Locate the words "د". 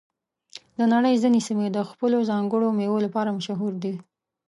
0.77-0.79, 1.71-1.77